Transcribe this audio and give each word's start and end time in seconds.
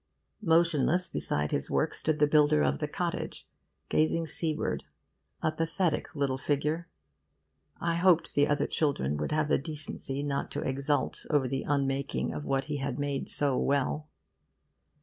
Motionless 0.41 1.07
beside 1.07 1.51
his 1.51 1.69
work 1.69 1.93
stood 1.93 2.17
the 2.17 2.25
builder 2.25 2.63
of 2.63 2.79
the 2.79 2.87
cottage, 2.87 3.47
gazing 3.87 4.25
seaward, 4.25 4.83
a 5.43 5.51
pathetic 5.51 6.15
little 6.15 6.39
figure. 6.39 6.87
I 7.79 7.97
hoped 7.97 8.33
the 8.33 8.47
other 8.47 8.65
children 8.65 9.15
would 9.17 9.31
have 9.31 9.47
the 9.47 9.59
decency 9.59 10.23
not 10.23 10.49
to 10.53 10.61
exult 10.63 11.27
over 11.29 11.47
the 11.47 11.65
unmaking 11.67 12.33
of 12.33 12.45
what 12.45 12.63
he 12.63 12.77
had 12.77 12.97
made 12.97 13.29
so 13.29 13.59
well. 13.59 14.07